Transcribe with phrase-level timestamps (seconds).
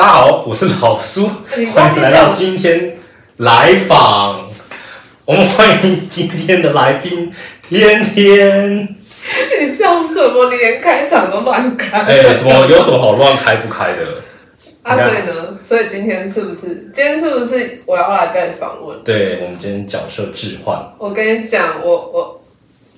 [0.00, 1.28] 大家好，我是老苏，
[1.58, 2.96] 你欢迎来到今天
[3.36, 4.48] 来访。
[5.26, 7.30] 我们欢迎今天的来宾
[7.68, 8.96] 天天。
[9.60, 10.50] 你笑什么？
[10.50, 11.98] 你连开场都乱开。
[12.00, 14.22] 哎、什么有什么好乱开不开的？
[14.84, 15.58] 啊，所以呢？
[15.62, 16.90] 所以今天是不是？
[16.94, 19.04] 今天是不是我要来被访问？
[19.04, 20.82] 对我们今天角色置换。
[20.96, 22.40] 我跟你讲，我我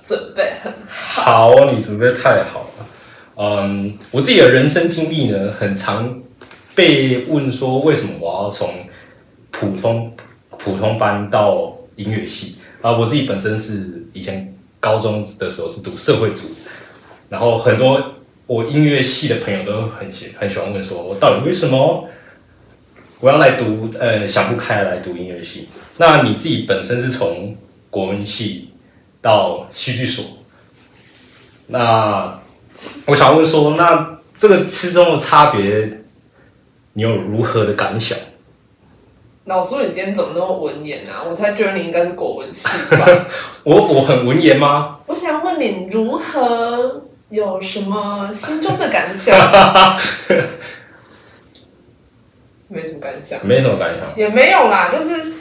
[0.05, 2.87] 准备很好，你准备得太好了。
[3.35, 6.21] 嗯，我自己的人生经历呢，很常
[6.75, 8.69] 被问说，为什么我要从
[9.51, 10.13] 普通
[10.59, 12.93] 普通班到音乐系啊？
[12.93, 16.49] 我自己本身是以前高中的时候是读社会组，
[17.29, 18.15] 然后很多
[18.47, 22.09] 我音乐系的朋友都很喜很喜欢问说，我到底为什么
[23.21, 25.69] 我要来读呃想不开来读音乐系？
[25.99, 27.57] 那你自己本身是从
[27.91, 28.71] 国文系
[29.21, 30.25] 到戏剧所，
[31.67, 32.41] 那
[33.07, 36.02] 我想问说，那这个其中的差别，
[36.95, 38.19] 你有如何的感想？
[39.47, 41.25] 老苏，你今天怎么那么文言啊？
[41.29, 43.27] 我才觉得你应该是国文系吧。
[43.65, 45.01] 我我很文言吗？
[45.07, 49.37] 我想问你如何有什么心中的感想？
[52.69, 53.45] 没什么感想。
[53.45, 54.17] 没什么感想。
[54.17, 55.33] 也没有啦，就是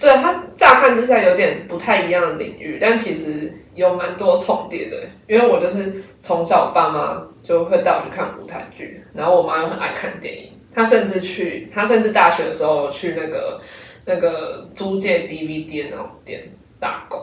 [0.00, 4.96] 对他乍看之下有点不太一样的领域，但其实有蛮多重叠的。
[5.28, 13.60] 因为我就是从小我爸妈就会带我去看舞台剧，然后我妈又很爱看电影，她甚至去，她甚至大学的时候去那个
[14.04, 16.42] 那个租借 DVD 的那种店
[16.78, 17.20] 打工。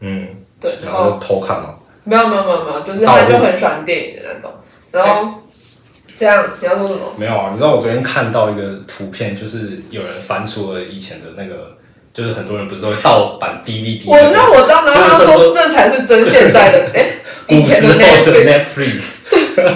[0.00, 0.28] 嗯，
[0.60, 1.74] 对，然然后后偷看吗。
[2.04, 4.50] 没有没有没有没有，就是她就很喜欢电影的那种，
[4.90, 5.32] 然后
[6.16, 7.00] 这样你要说什么？
[7.16, 11.76] 没有啊，你知道我昨天看到一个图片，就是有人翻出了以前的那个，
[12.12, 17.21] 就是很多人不是都会盗版 DVD，我知道我知道，然后他说这才是真现在的，哎、以
[17.60, 19.74] 古时前的候的 Netflix，Netflix。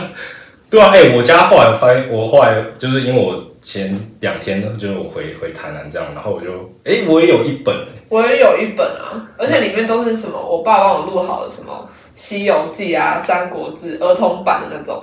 [0.69, 6.51] 对啊，哎、我家后来发现，我后来就是因为我前两天就是我回回台南这样，然后我就
[6.85, 7.73] 哎、我也有一本、
[8.09, 15.01] 我也有一本啊，而且里面都是什么，我爸帮我录好的什么《西游记》啊、《三国志》儿童版的那种，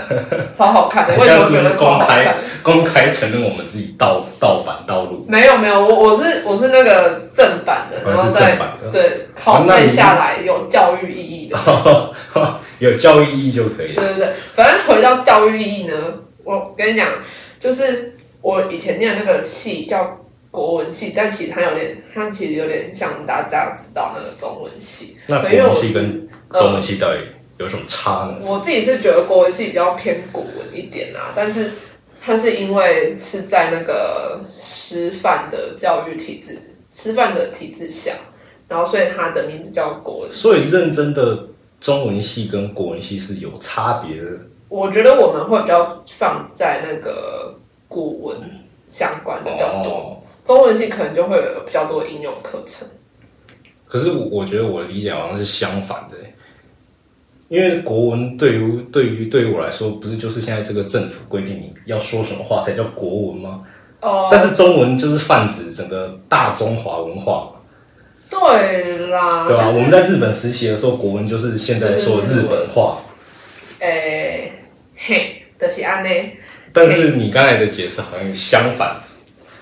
[0.53, 2.35] 超好看的，我都觉得超公开好看。
[2.61, 8.57] 公开承认我们自己盗盗版盗录，没有没有，我我是我是那个正版的，然后再
[8.91, 11.57] 对拷贝下来有教育意义的。
[12.83, 14.01] 有教育意义就可以了。
[14.01, 15.95] 对对对，反正回到教育意义呢，
[16.43, 17.09] 我跟你讲，
[17.59, 20.19] 就是我以前念的那个系叫
[20.51, 25.17] 国文系，但其实它有点，它其实有点像大家知道那个中文系。
[25.27, 27.19] 那国文系跟中文系到底
[27.57, 28.37] 有什么差呢？
[28.41, 31.71] 我自己是觉得国文系比较偏古文一点啦，但是
[32.21, 36.59] 它是因为是在那个师范的教育体制、
[36.91, 38.11] 师范的体制下，
[38.67, 40.37] 然后所以它的名字叫国文系。
[40.37, 41.47] 所以认真的
[41.83, 44.39] 中文系跟国文系是有差别的。
[44.69, 47.53] 我觉得我们会比较放在那个
[47.89, 48.39] 古文
[48.89, 49.91] 相关的比较多。
[49.91, 52.85] 哦中文系可能就会有比较多应用课程。
[53.85, 56.33] 可是我我觉得我的理解好像是相反的欸，
[57.47, 63.63] 因为国文对于对于对于我来说，不是就是现在这个政府规定你要说什么话才叫国文吗？
[64.01, 67.61] 哦、但是中文就是泛指整个大中华文化嘛，
[68.33, 72.99] 对啦，对吧、我们在日本实习的时候，国文就是现在说日本话，
[73.79, 74.51] 诶、
[74.97, 76.37] 嘿，就是安内。
[76.73, 78.95] 但是你刚才的解释好像相反。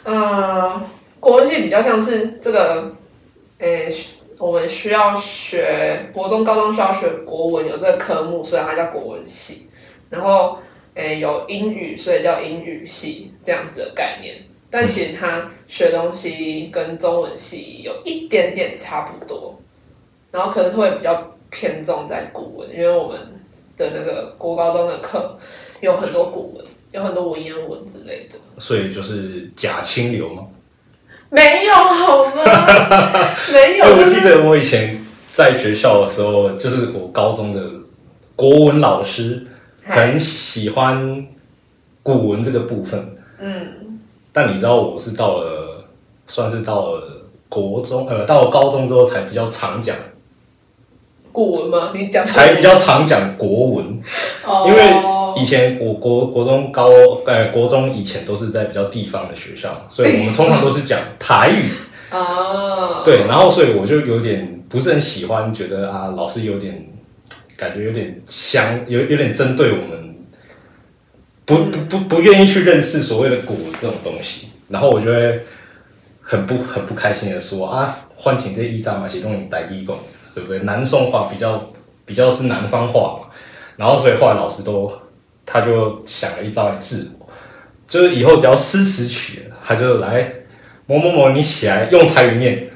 [0.03, 0.81] 呃，
[1.19, 2.95] 国文系比较像是这个，
[3.59, 3.93] 诶、
[4.37, 9.69] 我们需要学国中、高中需要学国文，有这个科目，所以它叫国文系。
[10.09, 10.57] 然后，
[10.95, 14.35] 诶、有英语，所以叫英语系这样子的概念。
[14.71, 19.59] 但其实他学东西跟中文系有一点点差不多，
[20.31, 23.19] 然后可能会比较偏重在古文，因为我们
[23.75, 25.37] 的那个国高中的课
[25.81, 28.37] 有很多古文，有很多文言文之类的。
[28.57, 30.47] 所以就是假清流吗。
[31.29, 32.43] 没有好吗？
[33.51, 35.01] 没有，哎，我就是记得我以前
[35.31, 37.69] 在学校的时候，就是我高中的
[38.35, 39.45] 国文老师
[39.83, 41.27] 很喜欢
[42.03, 43.15] 古文这个部分。
[43.39, 43.90] 嗯，
[44.33, 45.85] 但你知道，我是到了
[46.27, 47.01] 算是到了
[47.49, 49.95] 国中，呃，到了高中之后才比较常讲，
[51.31, 51.91] 古文吗？
[51.93, 54.01] 你讲才比较常讲国文。
[54.45, 56.89] 哦，因为以前我国国中高
[57.25, 61.71] 呃国中以前都是在比较地方的学校，所以我们通常都是讲台语。
[62.09, 66.87] 啊， 对，然后所以我就有点不是很喜欢，觉得啊老师有点
[67.57, 70.00] 感觉有点相有有点针对我们，
[71.45, 75.41] 不不不不愿意去认识所谓的古这种东西，然后我就会
[76.21, 79.97] 很不很不开心的说啊，唤醒这一章嘛，写东西带义工，
[80.33, 80.59] 对不对？
[80.59, 81.71] 南宋话比较
[82.05, 83.29] 比较是南方话嘛，
[83.75, 84.91] 然后所以后来老师都
[85.45, 87.27] 他就想了一招来治我，
[87.89, 90.31] 就是以后只要诗词曲，他就来
[90.85, 92.69] 某某某，你起来用台语念，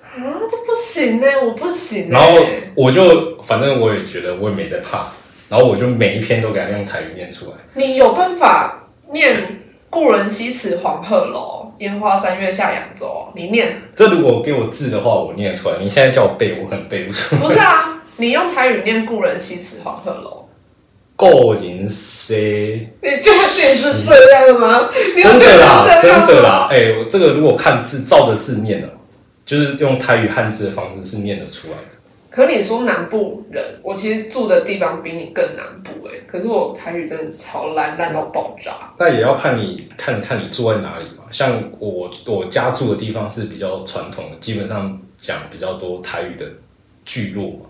[0.00, 2.18] 啊，这不行呢，我不行呢。
[2.18, 2.38] 然后
[2.74, 5.08] 我就反正我也觉得我也没在怕，
[5.48, 7.52] 然后我就每一篇都给他用台语念出来。
[7.74, 9.36] 你有办法念
[9.90, 13.28] “故人西辞黄鹤楼，烟花三月下扬州”？
[13.36, 15.76] 你念这如果给我字的话，我念得出来。
[15.80, 17.36] 你现在叫我背，我可能背不出。
[17.36, 18.02] 不是啊？
[18.16, 20.48] 你用台语念“故人西辞黄鹤楼
[21.16, 24.88] 个人 C，”，你确定是这样吗？
[25.16, 26.68] 你有真的啦，真的啦。
[26.70, 28.88] 哎、我这个如果看字，照着字念的，
[29.44, 31.93] 就是用台语汉字的方式是念得出来的。
[32.34, 38.92] 可你说南部人，我其实住的地方比你更南部哎、可是我台语真的超烂，烂到爆炸。
[38.98, 41.22] 那也要看你看看你住在哪里嘛。
[41.30, 46.44] 像我我家住的地方是比较传统的，基本上讲比较多台语的
[47.04, 47.66] 聚落嘛。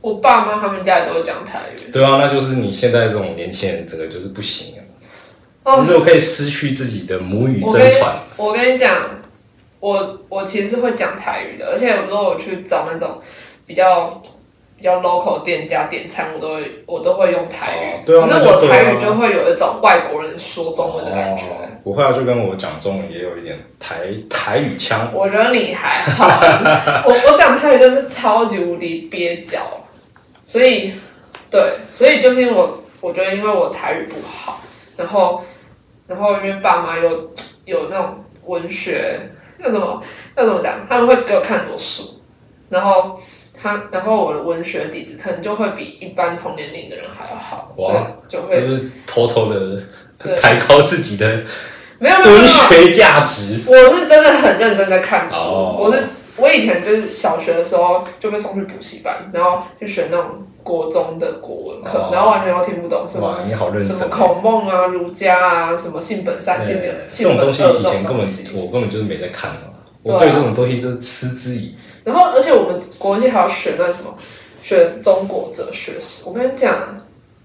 [0.00, 1.90] 我爸妈他们家也都会讲台语。
[1.90, 4.80] 对啊，那就是你现在这种年轻人，整个就是不行啊。
[5.64, 8.16] 哦你就可以失去自己的母语真传。
[8.36, 9.02] 我跟你讲，
[9.80, 13.20] 我我其实是会讲台语的，而且有时候我去找那种
[13.66, 14.22] 比较
[14.76, 17.80] 比较 local 店家点餐，我都会我都会用台语。
[17.98, 21.42] 哦对啊只是那就对啊我台语就会有一种外国人说中文的感觉。
[21.44, 25.08] 哦不会啊，就跟我讲中文也有一点台台语腔。
[25.14, 26.26] 我觉得你还好，
[27.04, 29.60] 我 我讲台语真的是超级无敌蹩脚，
[30.44, 30.92] 所以
[31.48, 34.58] 对，所以就是因为我我觉得因为我台语不好，
[34.96, 35.44] 然后
[36.08, 37.30] 然后因为爸妈又
[37.64, 38.16] 有那种
[38.46, 39.20] 文学
[39.58, 40.02] 那怎么
[40.34, 42.20] 那怎么讲，他们会给我看很多书，
[42.68, 43.20] 然后
[43.66, 49.82] 他然后我的文学底子可能就会比一般同年龄的人还要好，哇所以就就会是偷偷的
[50.40, 51.42] 抬高自己的
[51.98, 53.60] 没有文学价值。
[53.66, 55.36] 我是真的很认真在看书。
[55.36, 56.04] 哦我是
[56.36, 64.14] 我以前就是小学的时候就被送去补习班，然后去学那种国中的国文课，哦然后完全都听不懂什么哇，你好认真什么。
[64.14, 68.26] 孔孟啊、儒家啊、什么性本善、性对本性本恶这种东西以前根本。
[68.66, 69.50] 我根本就是没在看
[70.02, 71.74] 我对这种东西就是嗤之以
[72.06, 74.16] 然后而且我们国文系还要学那什么，
[74.62, 76.22] 学中国哲学史。
[76.26, 77.02] 我跟你讲。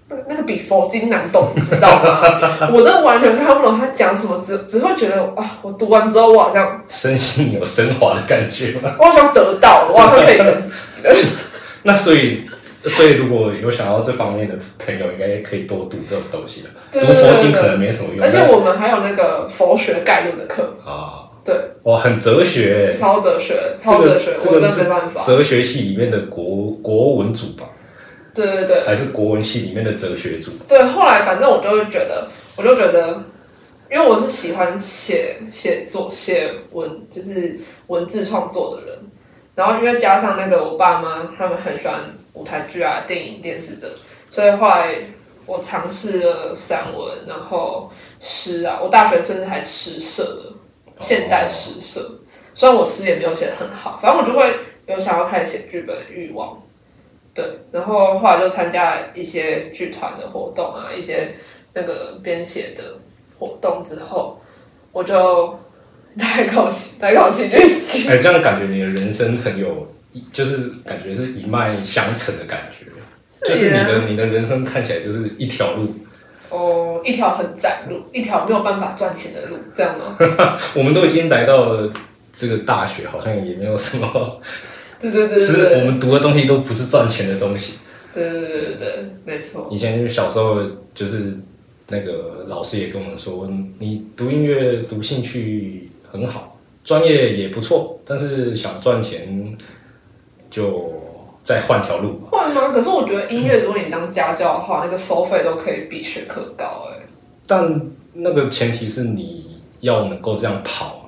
[0.08, 2.20] 那个那个比佛经难懂，你知道吗？
[2.70, 8.94] 我真的完全看不懂他讲什么，只只会觉得啊，我读完之后我好像身心有升华的感觉嘛。
[8.98, 11.14] 我好像得到了，我好像可以升级了。
[11.84, 12.42] 那所以，
[12.84, 14.54] 所以如果有想要这方面的
[14.84, 16.68] 朋友，应该可以多读这种东西了。
[16.92, 22.96] 读佛经可能没什么用，而且我们还有那个佛学概论的课，但啊，对，哇，很哲学欸。
[22.96, 25.24] 超哲学，超哲学，我真的没办法。
[25.24, 27.68] 哲学系里面的国国文组吧，
[28.32, 30.52] 对对对还是国文系里面的哲学组？
[30.68, 33.20] 对，后来反正我就会觉得，我就觉得，
[33.90, 37.58] 因为我是喜欢写写作、写文，就是
[37.88, 38.98] 文字创作的人。
[39.54, 42.00] 然后因为加上那个我爸妈他们很喜欢
[42.32, 43.90] 舞台剧啊、电影、电视的，
[44.30, 44.94] 所以后来
[45.44, 50.52] 我尝试了散文，然后诗啊，我大学甚至还诗社的
[50.98, 52.20] 现代诗社。
[52.54, 54.54] 虽然我诗也没有写的很好，反正我就会
[54.86, 56.62] 有想要开始写剧本的欲望。
[57.34, 61.34] 对，然后后来就参加一些剧团的活动啊，一些
[61.72, 62.98] 那个编写的
[63.38, 64.38] 活动之后，
[64.92, 65.58] 我就
[66.16, 68.10] 来考戏，来考戏剧系。
[68.10, 72.84] 哎，这样感觉你的人生很有，一就是感觉是一脉相承的感觉，
[73.48, 75.94] 就是你的你的人生看起来就是一条路。
[76.52, 80.16] 哦，一条很窄路，一条没有办法赚钱的路，这样吗？
[80.76, 81.90] 我们都已经来到了
[82.32, 84.36] 这个大学，好像也没有什么，
[85.00, 87.78] 对对对只是对对我们读的东西都不是赚钱的东西。
[88.14, 89.68] 对对对对对，没错。
[89.70, 90.60] 以前就是小时候，
[90.92, 91.34] 就是
[91.88, 99.56] 那个老师也跟我们说，你读音乐读兴趣很好，专业也不错，但是想赚钱
[100.50, 101.01] 就
[101.42, 102.28] 再换条路吧。
[102.30, 102.72] 会吗？
[102.72, 107.06] 可是我觉得音乐，如果你当家教的话，那个收费都可以比学科高哎、
[107.46, 107.80] 但
[108.12, 110.98] 那个前提是你要能够这样跑啊。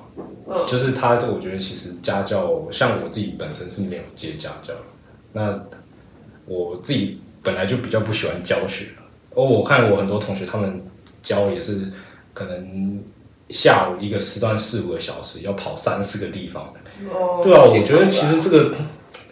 [0.47, 4.79] 嗯就是他，我觉得其实家教，像我自己本身是没有接家教的，
[5.33, 5.59] 那
[6.45, 8.85] 我自己本来就比较不喜欢教学，
[9.33, 10.83] 而我看我很多同学他们
[11.23, 11.91] 教也是
[12.31, 13.03] 可能
[13.49, 16.71] 下午一个时段四五个小时，要跑三四个地方
[17.43, 18.75] 对啊，我觉得其实这个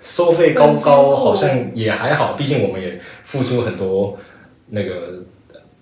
[0.04, 4.18] 收费高高好像也还好，毕竟我们也付出很多
[4.68, 5.24] 那个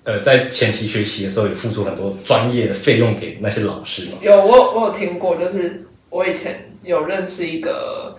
[0.03, 4.17] 呃，在前期学习的时候也付出很多专业的费用给那些老师嘛。
[4.21, 8.17] 有我我有听过，就是我以前有认识一个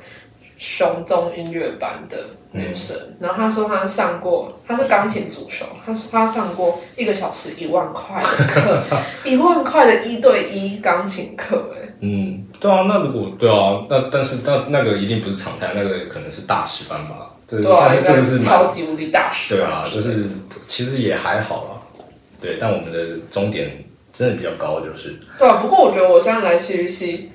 [0.62, 2.16] 雄中音乐班的
[2.52, 8.78] 女生，然后她说她上过，她是钢琴主修，她说她上过一个小时一万块的课，
[9.28, 17.30] 一万块的一对一钢琴课，哎，嗯，对啊，那如果对啊，那但是那那个一定不是常态，那个可能是大师班吧。
[17.48, 20.26] 这对啊，但是这个是超级无敌大师，对啊，就是
[20.68, 22.06] 其实也还好啦。
[22.40, 25.18] 对，但我们的终点真的比较高，就是。
[25.40, 27.31] 对啊，不过我觉得我现在来戏剧系，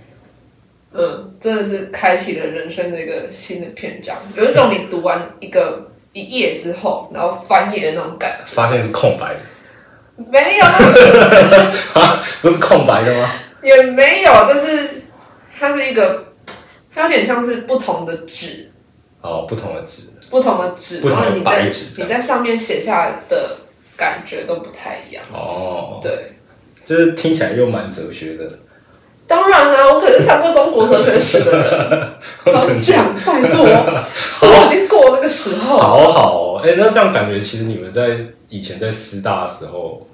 [0.93, 8.53] 嗯，真的是开启了人生的一个新的篇章，有一种你读完一个一页之后，然后翻页的那种感觉。
[8.53, 9.39] 发现是空白的，
[10.31, 10.65] 没有。
[11.99, 13.29] 啊，不是空白的吗？
[13.61, 14.89] 也没有，就是
[15.59, 16.33] 它是一个，
[16.93, 18.71] 它有点像是不同的纸，
[19.21, 22.01] 哦，不同的纸，不同的纸，不同的然后你在白纸。
[22.01, 23.57] 你在上面写下来的
[23.97, 25.23] 感觉都不太一样。
[25.33, 26.31] 哦，对，
[26.85, 28.59] 就是听起来又蛮哲学的，
[29.27, 32.13] 当然啦、我可是上过中国哲学史的人，
[32.53, 33.65] 好真的讲，拜托，
[34.41, 35.77] 我已经过那个时候。
[35.77, 36.33] 好好。
[36.37, 38.19] 哦，哎、那这样感觉其实你们在
[38.49, 40.07] 以前在师大的时候，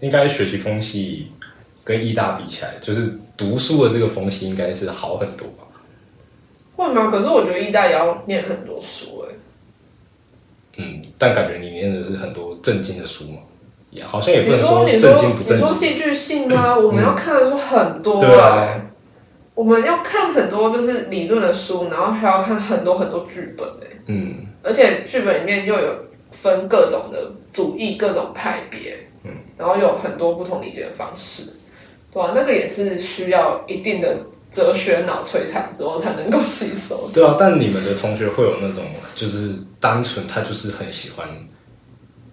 [0.00, 1.30] 应该学习风气
[1.84, 5.64] 跟艺大比起来，就是读书的这个风气应该是好很多吧？
[6.76, 7.08] 会吗？
[7.10, 9.34] 可是我觉得艺大也要念很多书哎、
[10.78, 13.59] 嗯，但感觉你念的是很多正经的书嘛，也
[14.02, 15.74] 好像也不你能说你说正经不正你说。
[15.74, 16.76] 戏剧性吗？
[16.78, 18.86] 我们要看的书很多对啊哎、
[19.54, 25.92] 我们要看很多就是理论的书，然后还要看很多很多剧本哎、嗯，而且剧本里面又有
[26.30, 31.42] 分各种的主义、各种派别，嗯，然后有很多不同理解的方式，
[32.12, 34.18] 对啊，那个也是需要一定的
[34.52, 37.10] 哲学脑摧残之后才能够吸收。
[37.12, 41.28] 对啊，但你们的同学会有那种就是单纯他就是很喜欢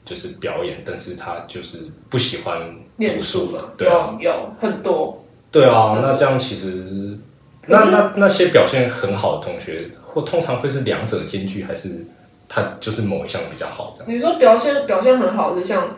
[0.08, 5.22] 就是表演，但是他就是不喜欢念读书书嘛，对啊，有有很多，
[5.52, 7.20] 对啊，那这样其实，
[7.68, 12.06] 那那那些表现很好的同学，或通常会是两者兼具，还是
[12.48, 14.14] 他就是某一项比较好这样？
[14.14, 15.98] 你说表现表现很好是像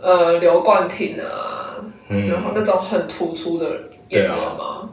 [0.00, 1.76] 呃刘冠廷啊，
[2.08, 3.66] 嗯然后那种很突出的
[4.08, 4.90] 演员吗？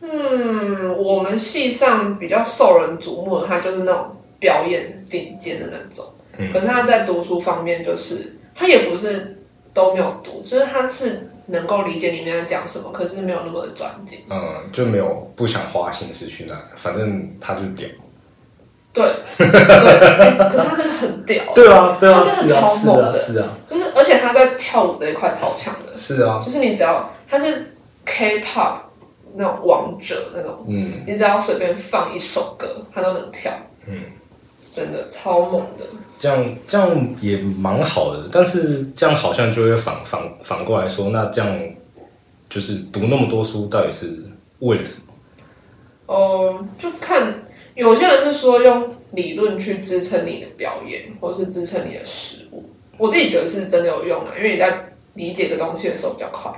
[0.00, 6.04] 嗯，我们系上比较受人瞩目的，他就是那种表演顶尖的那种。
[6.48, 9.38] 嗯可是他在读书方面，就是他也不是
[9.72, 14.20] 都没有读，就是他是能够理解里面在讲什么，可是没有那么的专精。
[14.30, 17.88] 嗯，就没有不想花心思去那，反正他就屌。
[18.94, 19.04] 对，
[19.38, 25.96] 对，欸可是他真的很屌， 对啊，对啊，他真的超猛的是啊，就是而且他在跳舞这一块超强的。
[25.96, 28.74] 是啊，就是你只要他是 K-pop
[29.34, 33.50] 那种王者那种，嗯，你只要随便放一首歌，他都能跳，
[33.86, 33.98] 嗯，
[34.74, 35.86] 真的超猛的。
[36.22, 41.60] 这样这样也蛮好的，但是这样好像就会反反反过来说，那这样
[42.48, 44.22] 就是读那么多书，到底是
[44.60, 45.12] 为了什么？
[46.06, 47.42] 哦、就看
[47.74, 52.70] 有些人是说用理论去支撑你的表演，或是支撑你的实物。
[52.96, 56.52] 我自己觉得是真的有用啊，因为你在理解一个东西的时候比较快，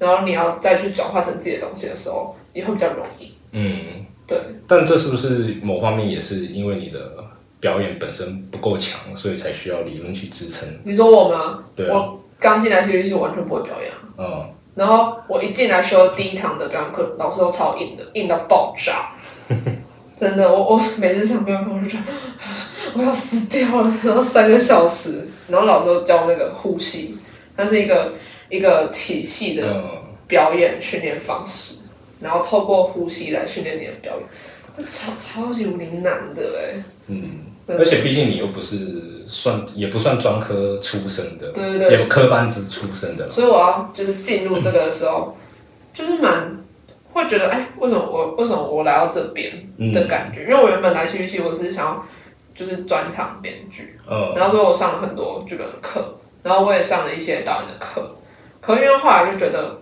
[0.00, 3.32] 然后你要再去转化成自己的东西的时候，也会比较容易。
[3.52, 7.24] 嗯，对，但这是不是某方面也是因为你的
[7.64, 10.68] 表演本身不够强，所以才需要理论去支撑？
[10.84, 11.64] 你说我吗？
[11.74, 13.96] 对啊，我刚进来戏剧系，我完全不会表演啊。
[14.18, 19.12] 嗯，然后我一进来修第一堂的表演课，老师都超硬的，硬到爆炸。
[20.14, 22.04] 真的，我我每次上表演课我就觉得
[22.94, 27.16] 我要死掉了，然后三个小时，然后老师都教那个呼吸，
[27.56, 28.12] 它是一个
[28.50, 31.76] 一个体系的嗯，表演训练方式，
[32.20, 34.22] 然后透过呼吸来训练你的表演，
[34.76, 37.30] 那个超超级无敌难的哎、嗯，
[37.66, 41.90] 而且毕竟你又不是算，也不算专科出身的，对对对。
[41.92, 43.32] 也不科班之出身的了。
[43.32, 45.36] 所以我要就是进入这个的时候，
[45.94, 46.58] 就是蛮
[47.12, 50.42] 会觉得，哎，为什么我为什么我来到这边的感觉？
[50.42, 52.06] 因为我原本来戏剧系，我是想要
[52.54, 58.16] 就是专场编剧，嗯，然后所以我上了很多剧本的课，然后我也上了一些导演的课，
[58.60, 59.80] 可是因为后来就觉得，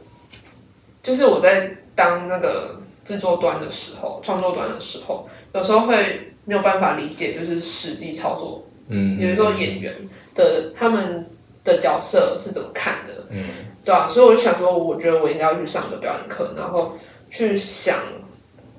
[1.03, 9.95] 就是我在当那个制作端的时候，创作端的时候，有时候会没有办法理解，就是实际操作嗯，有时候演员
[10.35, 11.27] 的他们
[11.65, 13.45] 的角色是怎么看的，嗯，
[13.85, 16.99] 对啊，所以我就想说，我觉得我应该要去上个表演课，然后
[17.31, 17.97] 去想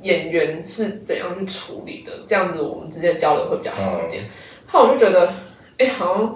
[0.01, 4.25] 演员是怎样去处理的，这样子我们之间交流会比较好一点。
[4.67, 5.34] 后来我就觉得，
[5.77, 6.36] 哎、好像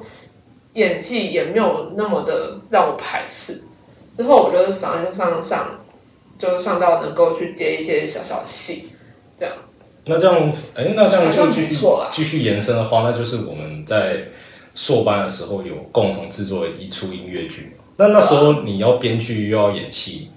[0.74, 3.64] 演戏也没有那么的让我排斥。
[4.14, 5.80] 之后我就是反而就上上，
[6.40, 8.90] 就上到能够去接一些小小的戏，
[10.08, 11.76] 那这样，哎、那这样就继续。
[12.12, 14.24] 继续延伸的话，那就是我们在
[14.76, 17.78] 硕班的时候有共同制作一出音乐剧。
[17.98, 20.30] 那那时候你要编剧又要演戏，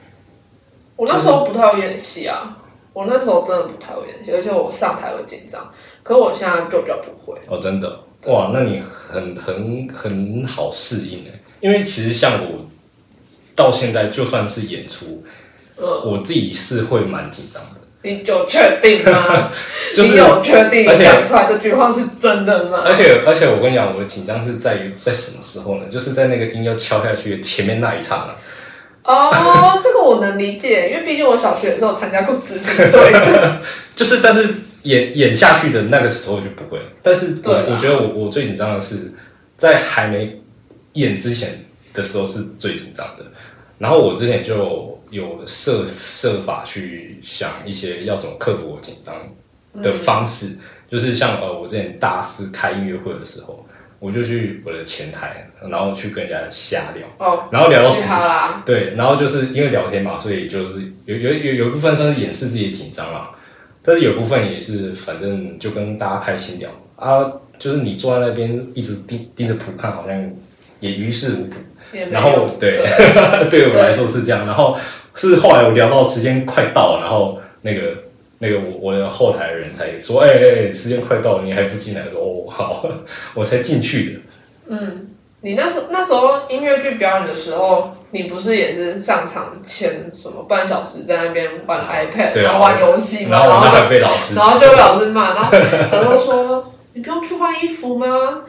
[0.97, 2.57] 我那时候不太会演戏啊，
[2.93, 5.71] 我那时候真的不太会演戏，而且我上台会紧张。
[6.03, 7.39] 可是我现在就比较不会。
[7.47, 12.65] 哦，真的，哇，那你很很很好适应哎，因为其实像我
[13.55, 15.23] 到现在就算是演出，
[15.77, 19.50] 呃，我自己是会蛮紧张的，你就确定吗？
[19.95, 22.83] 就是你有确定而且你讲出来这句话是真的吗？
[22.85, 25.85] 而且而且我跟你讲，我的紧张是在于在什么时候呢？
[25.90, 33.57] 就是在那个音要敲下去的前面那一刹那，哦，这个我能理解，因为毕竟我小学的时候参加过直笛队的。
[33.95, 34.49] 就是，但是
[34.85, 36.80] 演演下去的那个时候就不会。
[37.02, 39.12] 但是我对我觉得我我最紧张的是
[39.59, 40.40] 在还没
[40.95, 41.50] 演之前
[41.92, 43.25] 的时候是最紧张的。
[43.76, 49.14] 然后我之前就有设设法去想一些要怎么克服我紧张
[49.83, 50.59] 的方式，
[50.90, 53.67] 就是像呃，我之前大四开音乐会的时候，
[53.99, 57.07] 我就去我的前台，然后去跟人家瞎聊。
[57.19, 58.14] 哦，然后聊到嘻死，
[58.64, 63.31] 对，然后就是因为聊天嘛，所以就是有有有有一部分算是掩饰自己的紧张啦，
[63.83, 70.31] 但是有部分也是反正就跟大家开心聊啊，就是你坐在那边一直盯盯着谱看，好像
[70.81, 71.57] 也于事无补。
[72.09, 72.85] 然后对，
[73.50, 74.79] 对我来说是这样，然后
[75.14, 78.05] 是后来我聊到时间快到了，然后那个
[78.38, 82.02] 那个我我的后台的人才说，哎哎哎，时间快到了，你还不进来？
[82.07, 82.87] 我说哦好，
[83.35, 84.21] 我才进去的。
[84.69, 85.07] 嗯
[85.43, 95.50] 你那时那时候音乐剧表演的时候，你不是也是上场前什么半小时在那边玩 iPad，、啊然后玩游戏嘛，然后被老师然后就被老师骂，然后
[95.90, 98.43] 然后说你不用去换衣服吗？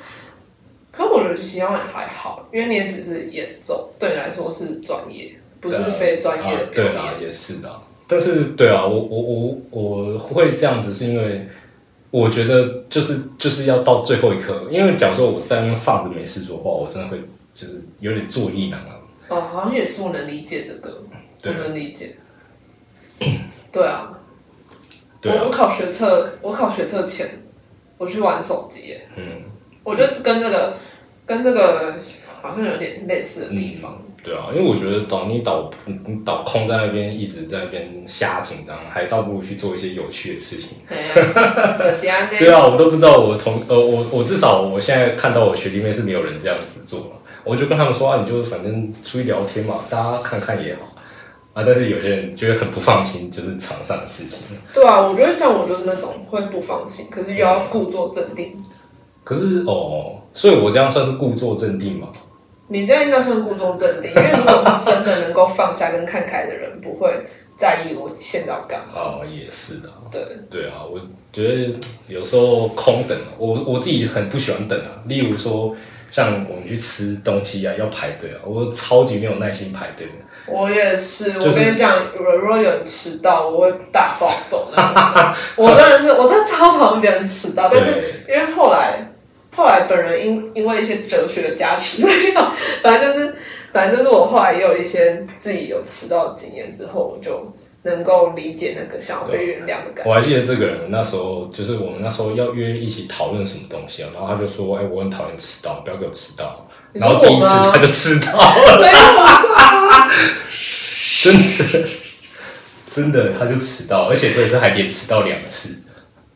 [0.92, 7.26] 可我觉得其实好像也还好，因为你也只是演奏，对你来说是专业，不是非专业的啊、对。
[7.26, 7.82] 也是的。
[8.08, 11.48] 但是对啊，我我我我会这样子，是因为
[12.10, 17.18] 我觉得就是就是要到最后一刻，因为假如说我在那边放着没事做的话，我真的会
[17.54, 18.88] 就是有点坐立难安。
[19.30, 21.04] 哦，好像也是，我能理解这个，
[21.44, 22.18] 我能理解。
[23.72, 24.20] 对啊，
[25.22, 27.30] 对啊我我，考学测，我考学测前，
[27.98, 28.98] 我去玩手机。
[29.16, 29.24] 嗯，
[29.86, 30.76] 我觉得跟这个
[31.26, 31.96] 跟这个
[32.42, 34.04] 好像有点类似的地方。
[34.24, 40.78] 对啊，因为我觉得导你倒你你导空在那边一直在那边瞎紧张，还倒不如去做一些有趣的事情。
[40.88, 50.82] 对啊， 我都不知道我同呃我我至少我现在看到我学弟妹是没有人这样子做了，我就跟他们说啊，你就反正出去聊天嘛，大家看看也好
[51.54, 51.64] 啊。
[51.66, 54.40] 但是有些人就会很不放心，就是场上的事情。
[54.72, 58.62] 对啊，我觉得像我就是那种会不放心，可是又要故作镇定。
[59.24, 62.08] 可是哦，所以我这样算是故作镇定嘛？
[62.72, 67.14] 你这样应该算故作镇定，因为如果是真的能够放下跟看开的人，不会
[67.58, 68.94] 在意我现在要干嘛。
[68.96, 69.90] 哦，也是的。
[70.10, 70.98] 对，对啊，我
[71.34, 71.74] 觉得
[72.08, 75.04] 有时候空等，我我自己很不喜欢等啊。
[75.06, 75.76] 例如说，
[76.10, 80.14] 像我们去吃东西啊，要排队啊，我超级没有耐心排队的。
[80.48, 84.72] 我也是，就是我跟你讲，如果有人迟到，我会大暴走。
[85.58, 89.11] 我真的是，我真的超讨厌别人迟到，但是因为后来
[89.56, 92.42] 后来本人因因为一些哲学的加持，没有，
[92.82, 93.36] 反正就是
[93.74, 100.10] 反正就是我后来也有一些自己有迟到的经验之后，我就能够理解那个想要被原谅的感觉。
[100.10, 110.08] 我还记得这个人那时候，就是我们那时候要约一起讨论什么东西啊，然后他就说：“哎、我很讨厌迟到，不要给我迟到。”然后第一次他就迟到了，没有啊，
[111.24, 111.88] 真的，
[112.94, 115.84] 真的他就迟到，而且这次还连迟到两次。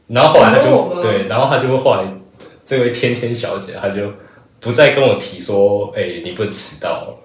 [0.08, 2.04] 然后后来他就对，然后他就会后来
[2.66, 4.12] 这位天天小姐，她就
[4.60, 7.16] 不再跟我提说：“哎、你不能迟到。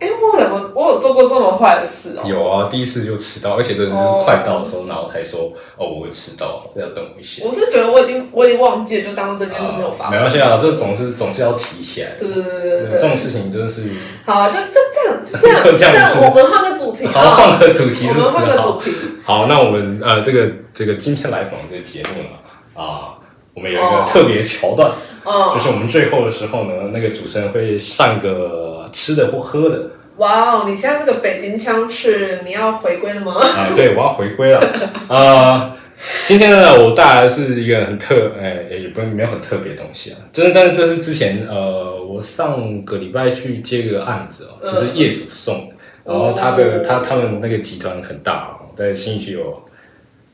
[0.00, 10.12] 哎、我怎么我有做过这么坏的事哦、有啊，第一次就迟到，而且真的是快到的时候，然后才说：“哦，我会迟到，要等我一下。”我是觉得我已经我已经忘记了，就当做这件事没有发生。
[10.12, 12.18] 没关系啊，这总是总是要提起来的。
[12.20, 13.82] 对对对对这种事情真的是，
[14.24, 18.20] 好啊，就就这样，就这样， 就这样子我们换个主题好啊，换个主题是不是？
[18.20, 18.92] 我们换个好主题。
[19.24, 23.18] 好，那我们呃，这个这个今天来访这个节目呢，啊，
[23.58, 24.04] 我们有一个哦。
[24.06, 24.92] 特别桥段，
[25.24, 29.90] 哦，就是我们最后的时候呢，那个主持人会上个吃的或喝的。
[30.18, 33.34] 哇哦，你现在这个北京腔是你要回归了吗？
[33.34, 34.60] 啊，对我要回归了。
[35.08, 35.76] 啊。
[36.24, 46.84] 今天呢，我带来的是一个很特，哎、也不没有很特别的东西啊，就是但是这是之前呃，我上个礼拜去接个案子哦，就是业主送的，然后他的哦。
[46.86, 49.60] 他他们那个集团很大哦，在新义区有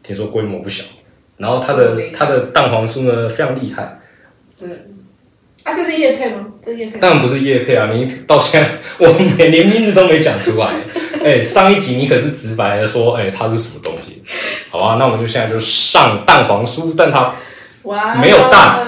[0.03, 0.85] 听说规模不小，
[1.37, 4.01] 然后它的这么厉害他的蛋黄酥呢非常厉害，
[4.63, 4.71] 嗯
[5.65, 6.47] 啊，这是叶配吗？
[6.63, 6.99] 这是叶配。
[6.99, 10.75] 当然不是叶配啊，你到现在 我每连名字都没讲出来，
[11.25, 14.23] 哎、上一集你可是直白的说，哎、它是什么东西？
[14.71, 17.35] 好啊，那我们就现在就上蛋黄酥，但它
[17.85, 18.87] 哇，没有蛋，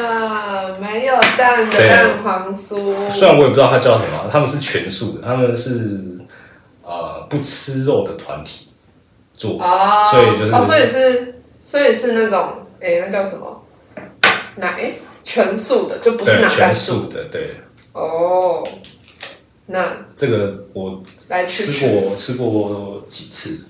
[0.80, 2.94] 没有蛋的蛋黄酥。
[3.10, 6.00] 虽然我也不知道它叫什么，他们是全素的，他们是
[6.82, 8.68] 呃不吃肉的团体
[9.32, 11.35] 做，哦，所以就是哦，所以是，
[11.66, 13.66] 所以是那种，哎、那叫什么？
[14.54, 14.92] 奶？
[15.24, 17.08] 全素的，就不是全蛋素。
[17.08, 17.56] 的，对，
[17.92, 18.64] 哦，
[19.66, 23.64] 那这个我来去吃过吃过几次，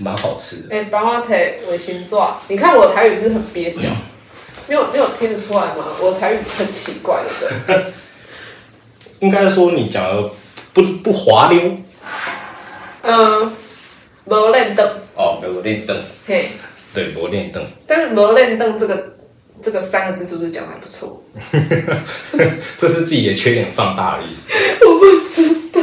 [0.00, 0.74] 蛮好吃的。
[0.74, 3.88] 哎，帮我腿我先做，你看我台语是很蹩脚，
[4.66, 5.84] 你有你有听得出来吗？
[6.02, 7.22] 我台语很奇怪
[7.68, 7.84] 的，
[9.20, 10.28] 应该说你讲的
[10.74, 11.76] 不不滑溜，
[13.02, 13.52] 嗯，
[14.24, 15.96] 无练凳，哦，没有练凳，
[16.26, 16.50] 嘿，
[16.98, 19.14] 对，没练凳，但是无练凳这个
[19.62, 21.22] 这个三个字是不是讲的还不错？
[22.78, 24.50] 这是自己的缺点放大的意思。
[24.84, 25.80] 我不知道，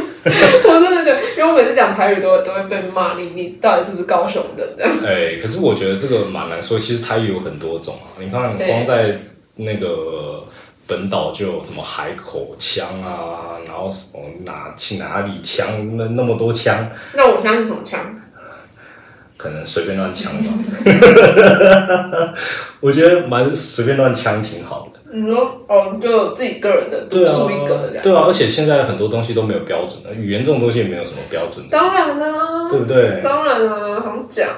[0.69, 4.91] 我真的觉得，因为我每次讲台语都会都会被骂，你你到底是不是高雄人这样？
[5.05, 6.77] 哎，可是我觉得这个蛮难说。
[6.77, 9.17] 其实台语有很多种啊，你看对光在
[9.55, 10.43] 那个
[10.87, 17.99] 本岛就有什么海口腔啊，然后什么哪去哪里腔，那那么多腔，那我现在是什么腔？
[19.37, 20.49] 可能随便乱枪吧。
[22.79, 24.99] 我觉得蛮随便乱枪挺好的。
[25.11, 28.03] 你说哦，就自己个人的独对啊树一格的这，样。
[28.03, 33.21] 对啊，而且现在很多东西都没有标准的，语言这种东西也没有什么标准的，当然啦、对不对？
[33.23, 34.49] 当然啦、好像讲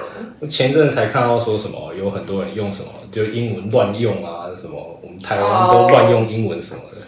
[0.50, 6.98] 前一阵才看到说什么，有很多人用什么就英文乱用啊，什么我们台湾都乱用英文什么的。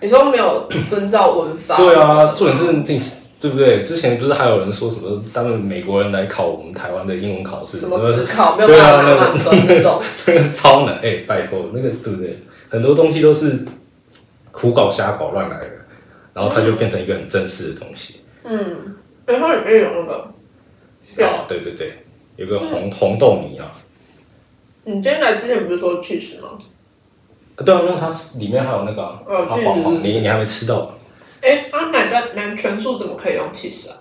[0.00, 3.00] 你说没有遵照文法，对啊，重点是你
[3.40, 3.82] 对不对？
[3.82, 10.00] 之前不是还有人说什么，他们美国人来考我们台湾的英文考试，什么只考没有办法拿满分那种。
[10.26, 12.38] 那个超难哎、拜托，那个对不对？
[12.68, 13.64] 很多东西都是
[14.52, 15.70] 胡搞瞎搞乱来的，
[16.34, 18.20] 然后它就变成一个很正式的东西。
[18.44, 20.32] 嗯，然后里面有那个，
[21.14, 21.92] 对啊，对对对，
[22.36, 23.70] 有个红红豆泥啊，
[24.84, 26.58] 你今天来之前不是说 cheese 吗？
[27.56, 30.94] 啊对啊，那它里面还有那个啊哦它黄黄，你你还没吃到吧？
[31.40, 33.96] 哎，啊奶的奶全素怎么可以用 cheese 啊？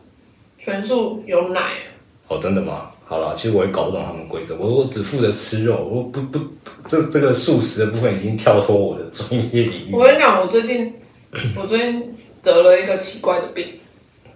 [0.57, 1.87] 全素有奶啊，
[2.27, 2.91] 哦，真的吗？
[3.05, 6.39] 好了，其实我也搞不懂他们规则，我我只负责吃肉，我不不
[6.85, 9.93] 这这个素食的部分已经跳脱我的专业领域。
[9.93, 10.93] 我跟你讲，我最近
[11.55, 13.79] 我最近得了一个奇怪的病，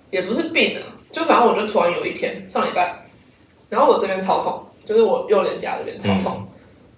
[0.09, 0.79] 也不是病啊，
[1.11, 3.05] 就反正我就突然有一天上礼拜，
[3.67, 6.47] 然后我这边超痛，就是我右脸颊这边超痛，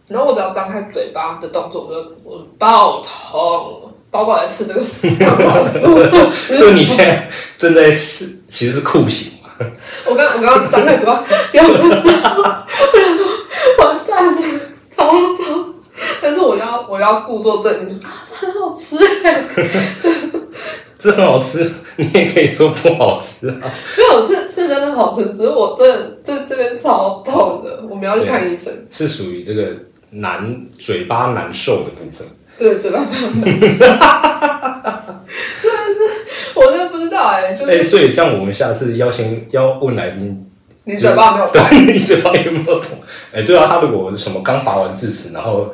[0.08, 4.80] 然后我只要张开嘴巴的动作，我就我爆痛，包括来吃这个
[5.18, 9.50] 蛋黄酥，所以你现在正在是其实是酷刑嘛？
[10.06, 12.04] 我刚我刚刚张开嘴巴要不是，我
[13.02, 13.26] 想说
[13.80, 14.42] 完蛋了，
[14.96, 15.74] 超痛。
[16.22, 19.44] 但是我要我要故作镇定，就是啊，这很好吃哎，
[21.00, 23.74] 这很好吃，你也可以说不好吃啊。
[23.98, 28.72] 没有是是真的好吃，只是我真的这这边超痛的，我们要去看医生。
[28.92, 29.70] 是属于这个
[30.12, 32.28] 难嘴巴难受的部分。
[32.58, 33.98] 对，嘴巴非常难吃， 真的
[35.94, 36.00] 是
[36.56, 40.50] 我真的不知道哎、就哎、欸所以这样我们下次邀请要问来宾，
[40.84, 42.90] 你嘴巴没有痛，对， 你嘴巴有没有动？
[43.34, 45.74] 哎、对啊，他如果什么刚拔完智齿，然后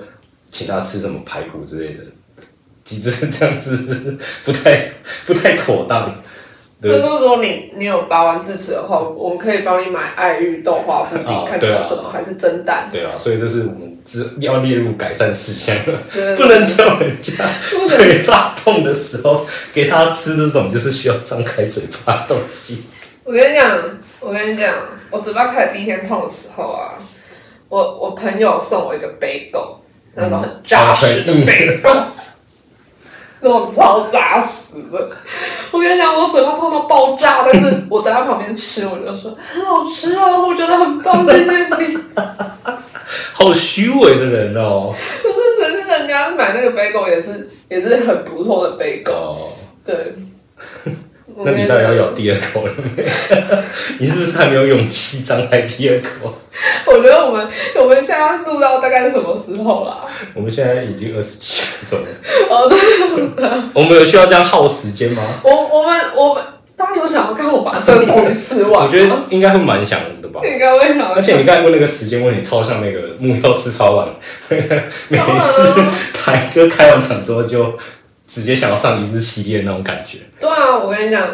[0.49, 2.03] 请他吃什么排骨之类的，
[2.83, 4.91] 其实这样子不太
[5.25, 6.11] 不太妥当。
[6.81, 11.75] 如果你你有拔完智齿的话，我们可以帮你买爱玉豆花布丁，看你哦对啊。
[11.75, 12.87] 要什么，还是蒸蛋。
[12.91, 15.75] 对啊，所以这是我们之要列入改善事项，
[16.13, 16.37] 对。
[16.37, 17.33] 不能叫人家
[17.87, 22.83] 嘴巴痛的时候给他吃这种就是需要张开嘴巴的东西。
[23.25, 23.77] 我跟你讲，
[24.21, 24.73] 我跟你讲，
[25.09, 26.93] 我嘴巴开始第一天痛的时候啊，
[27.67, 29.81] 我我朋友送我一个杯狗，
[30.15, 32.07] 那种很扎实的杯狗，那
[33.47, 35.11] 种超扎实的。
[35.71, 41.97] 我跟你讲，我嘴巴痛到爆炸，但是我在他旁边吃，我就说很好吃啊，我觉得很棒，谢谢你。
[43.33, 44.93] 好虚伪的人哦。
[45.23, 49.49] 可是可是人家买那个 bagel 也是也是很不错的杯狗，哦，
[49.85, 50.15] 对。
[51.37, 53.03] 那你到底要咬第二口了没？
[53.99, 56.33] 你是不是还没有勇气张开第二口？
[56.85, 57.47] 我觉得我们
[57.79, 60.07] 我们现在录到大概是什么时候啦？
[60.33, 62.07] 我们现在已经二十七分钟了，
[62.49, 65.23] 哦，对，我们有需要这样耗时间吗？
[65.43, 66.43] 我我们我们
[66.75, 68.85] 大家有想要看我把这个东西吃完吗？
[68.85, 70.41] 我觉得应该会蛮想的吧。
[70.43, 74.07] 应该会想，而且你刚才问那个时间问题，超像那个木曜四超晚，
[75.07, 75.63] 每一次
[76.13, 77.77] 台哥开完场之后就
[78.29, 81.27] 直接想要上一日系列那种感觉，对啊，我跟你讲，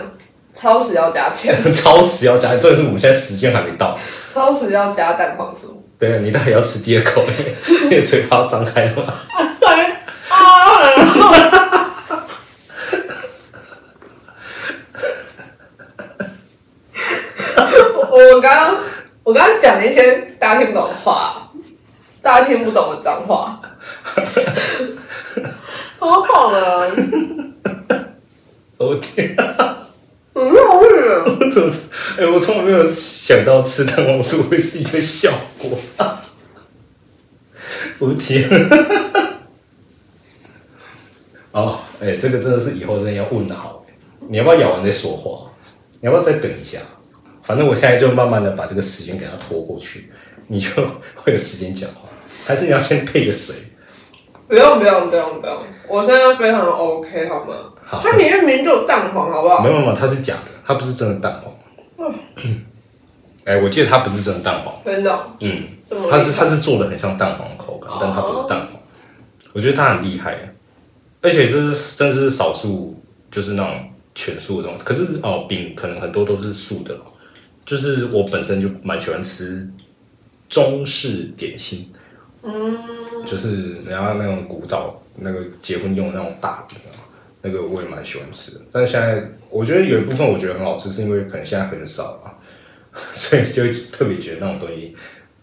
[0.54, 4.00] 超时要加钱， 超时要加，这是我们现在时间还没到。
[4.34, 5.76] 超时要加蛋黄酥。
[6.00, 7.22] 对，你到底要吃第二口？
[7.92, 9.14] 那个嘴巴张开了吗？
[9.60, 9.70] 对
[10.30, 10.70] 啊，
[18.10, 18.78] 我我刚刚
[19.24, 21.52] 我刚刚讲了一些大家听不懂的话，
[22.22, 23.60] 大家听不懂的脏话，
[25.98, 26.88] 好好啊，
[28.78, 30.90] 我天，很好吃。
[31.26, 31.74] 我怎么？
[32.18, 35.78] 哎、我从来没有想到吃蛋黄酥会是一个效果。
[38.00, 38.50] 我的天！
[41.52, 43.86] 哦，哎、这个真的是以后真的要问的好。
[44.28, 45.50] 你要不要咬完再说话？
[46.02, 46.80] 你要不要再等一下？
[47.42, 50.12] 反正我现在就慢慢的把这个时间给它拖过去，
[50.48, 50.70] 你就
[51.16, 52.10] 会有时间讲话。
[52.46, 53.56] 还是你要先配个水？
[54.48, 57.54] 不用不用不用不用，我现在非常 OK 好吗？
[57.84, 59.70] 好它里面明明就有蛋黄，好不好没？
[59.72, 62.12] 有没有，它是假的，它不是真的蛋黄。
[63.46, 68.82] 哎、我记得它不是真的蛋黄，真的哦，嗯，这么它是厉害它是做的很像蛋黄的口感，但它不哦是蛋黄。
[69.54, 70.54] 我觉得它很厉害，
[71.22, 74.84] 而且这是真的是少数，就是那种全素的东西。
[74.84, 76.98] 可是哦，饼可能很多都是素的，
[77.64, 79.70] 就是我本身就蛮喜欢吃
[80.50, 81.94] 中式点心，
[82.42, 82.76] 嗯，
[83.26, 87.00] 就是人家那种古早那个结婚用的那种大饼啊，
[87.42, 88.62] 那个我也蛮喜欢吃的。
[88.72, 92.34] 但是现在我觉得有一部分我觉得很好吃，是因为可能现在很少啊，
[93.16, 94.96] 所以就特别觉得那种东西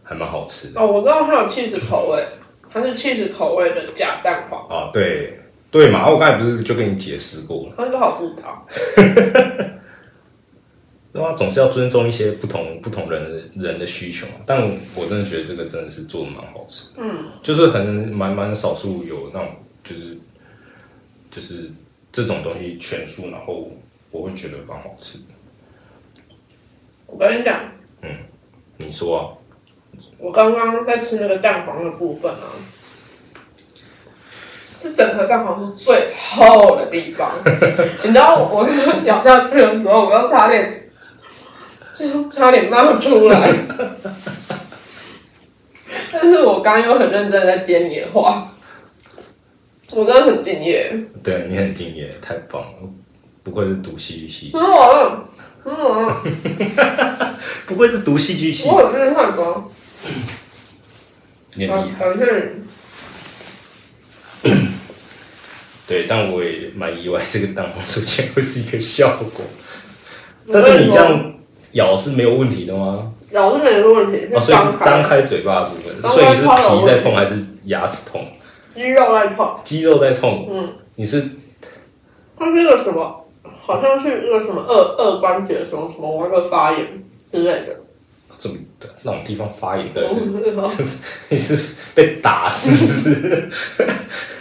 [0.03, 0.81] 还蛮好吃的。
[0.81, 2.25] 哦，我知道它有 cheese 口味，
[2.71, 5.39] 它是 cheese 口味的假蛋黄，哦，对
[5.71, 8.63] 对嘛，我刚才不是就跟你解释过了，它就好复杂。
[11.13, 11.33] 对啊？
[11.35, 14.35] 总是要尊重一些不同不同人的人的需求嘛。
[14.47, 14.63] 但
[14.95, 19.49] 我真的觉得这个真的是做的蛮好吃的，嗯，就是可能蛮蛮少数有那种
[19.85, 20.17] 就是
[21.31, 21.71] 就是
[22.11, 23.71] 这种东西全素，然后
[24.11, 25.25] 我会觉得蛮好吃的。
[27.07, 27.61] 我跟你讲，
[28.01, 28.09] 嗯
[28.79, 29.23] 你说啊？
[30.19, 32.57] 我刚刚在吃那个蛋黄的部分啊，
[34.79, 37.39] 是整颗蛋黄是最厚的地方。
[38.03, 40.82] 你知道我刚刚咬下去的时候，我刚差点，就
[42.35, 43.53] 差点骂出来。
[46.13, 48.55] 但是我刚刚又很认真在接你的话，
[49.91, 50.95] 我真的很敬业。
[51.23, 52.89] 对你很敬业，太棒了，
[53.43, 55.29] 不愧是读戏剧系，很好了，
[55.65, 56.23] 很好了，
[57.67, 59.65] 不愧是读戏剧系，我很厉害吧？
[61.55, 62.05] 你很厉害。
[62.05, 62.25] 感谢
[64.43, 64.51] 你。
[65.87, 69.45] 对，但我也蛮意外，这个蛋黄出现会是一个效果。
[70.53, 71.32] 但是你这样
[71.73, 73.13] 咬是没有问题的吗？
[73.31, 78.27] 咬是没有问题，哦，所以是张张开嘴巴的部分，所以你是皮在痛还是牙齿痛？
[78.75, 79.55] 肌肉在痛。
[79.65, 80.49] 肌肉在痛？
[80.51, 81.25] 嗯，你是
[82.39, 83.25] 它是一个什么？
[83.65, 86.87] 好像是一个什么二二关节什么什么那个发炎
[87.33, 87.77] 之类的。
[88.39, 90.17] 怎么的那种地方发炎的是？
[90.17, 90.69] 不知道
[91.29, 91.57] 你是
[91.95, 93.49] 被打是不是？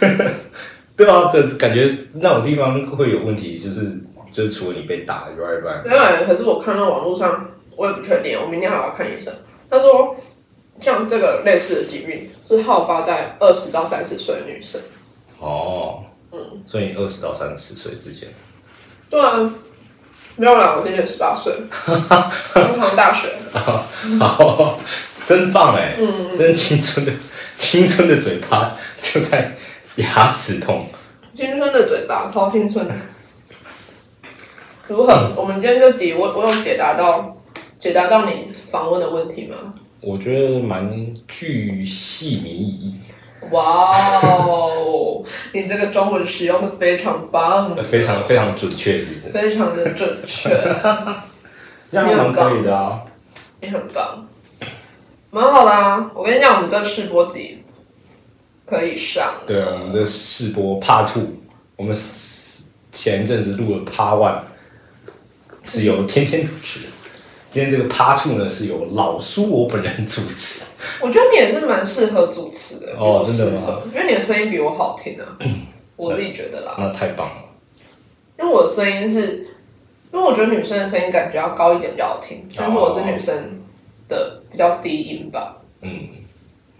[0.96, 3.96] 对啊，可是感觉那种地方会有问题，就是
[4.32, 9.32] 就是除了你被打以外，以外，没有，可是我看到网络上，我也不确定，我明天还要看医生。
[9.68, 10.16] 他说，
[10.80, 14.80] 像这个类似的疾病是好发在二十到三十岁的女生。
[15.38, 18.28] 哦，嗯，所以二十到三十岁之间，
[19.10, 19.52] 对啊，
[20.36, 21.52] 没有啦，我今年十八岁，
[22.54, 23.28] 刚上大学。
[24.18, 24.78] 好，
[25.26, 27.12] 真棒哎，嗯，真青春的
[27.56, 29.54] 青春的嘴巴就在
[29.96, 30.86] 牙齿痛。
[31.34, 32.94] 青春的嘴巴，超青春的。
[34.92, 35.32] 如何？
[35.34, 37.34] 我们今天这集，我我有解答到
[37.78, 39.56] 解答到你访问的问题吗？
[40.02, 42.94] 我觉得蛮具细靡遗，
[43.50, 45.24] 哇哦，
[45.54, 49.32] 你这个中文使用的非常棒，非常非常准确，是不是？
[49.32, 50.50] 非常的准确，
[51.90, 53.02] 这样蛮可以的啊。
[53.62, 54.28] 你很棒，
[55.30, 56.10] 蛮好的啊！
[56.14, 57.62] 我跟你讲，我们这试播集
[58.66, 61.28] 可以上，对啊，我们这试播 Part Two，
[61.76, 61.96] 我们
[62.90, 64.38] 前一阵子录了 Part One，
[65.64, 66.80] 是由天天主持。
[67.50, 70.72] 今天这个 Part Two 呢，是由老苏我本人主持。
[71.00, 73.80] 我觉得你也是蛮适合主持的哦真的吗？
[73.92, 75.38] 因为你的声音比我好听啊，
[75.96, 76.76] 我自己觉得啦。
[76.78, 77.42] 那太棒了。
[78.38, 79.48] 因为我的声音是，
[80.12, 83.60] 因为我觉得女生的声音感觉要高一点比较好听，但是我是女生
[84.08, 85.58] 的比较低音吧。
[85.82, 86.08] 嗯，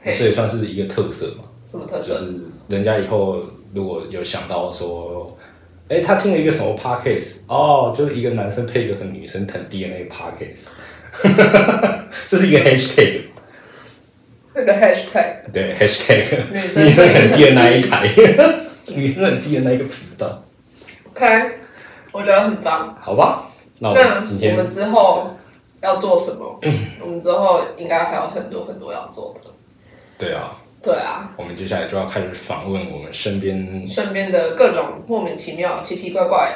[0.02, 1.44] 嘿这也算是一个特色嘛。
[1.70, 2.14] 什么特色？
[2.14, 3.42] 就是人家以后
[3.74, 5.36] 如果有想到说，
[5.92, 10.68] 哎、他听了一个什么 podcast，哦，就是一个男生配一个很女生很低的那个 podcast，
[12.28, 13.24] 这是一个 hashtag，
[14.54, 18.08] 那个 hashtag 对 hashtag，女生很低的那一台，
[18.86, 20.42] 女生很低的那一个频道
[21.10, 21.26] ，OK，
[22.10, 22.96] 我觉得很棒。
[22.98, 23.50] 好吧？
[23.78, 25.36] 那我我们之后
[25.82, 26.58] 要做什么？
[27.02, 29.50] 我们之后应该还有很多很多要做的。
[30.16, 36.52] 对啊，对啊，我们接下来就要开始访问我们身边身边的各种莫名其妙、奇奇怪怪、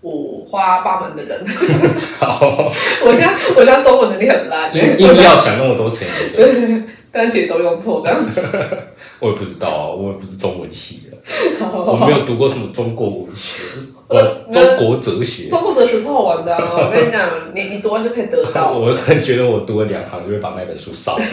[0.00, 1.44] 五花八门的人。
[2.18, 2.72] 好，
[3.04, 8.18] 我现在我现在中文能力很烂， 硬硬要想那么多成语的，但其实都用错这样。
[9.20, 13.62] 我也不知道啊，我也不是中文系的，我没有读过什么中国文学，
[14.08, 15.48] 我呃，中国哲学。
[15.48, 18.72] 中国哲学超好玩的、啊，我跟你讲，你你读完就可以得到。
[18.72, 21.24] 我可能觉得我读了两行就会把那本书烧了，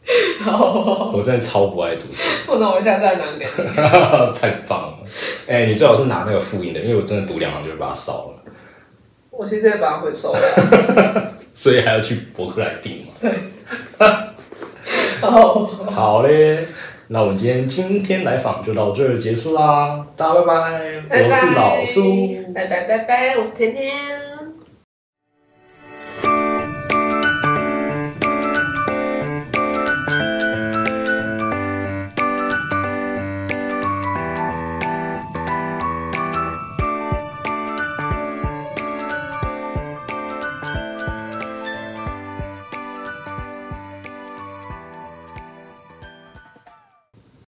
[0.40, 3.50] 好，我真的超不爱读书， 那我们现在再拿给你。
[4.40, 4.98] 太棒了！
[5.46, 8.42] 哎、你最好是拿那个复印的，因为我真的读两行就会把它烧了，
[9.30, 11.32] 我其实也把它回收了。
[11.54, 13.30] 所以还要去博客来订嘛。
[15.20, 16.66] 好，好嘞，
[17.08, 22.52] 那我们今天今天来访就到这儿结束啦，大家拜拜，拜拜我是老苏。
[22.54, 23.92] 拜拜拜拜，我是甜甜。